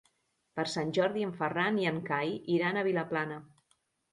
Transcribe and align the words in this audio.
Per 0.59 0.63
Sant 0.75 0.93
Jordi 0.99 1.27
en 1.27 1.35
Ferran 1.43 1.77
i 1.83 1.87
en 1.91 1.99
Cai 2.09 2.33
iran 2.57 2.81
a 2.81 2.85
Vilaplana. 2.89 3.39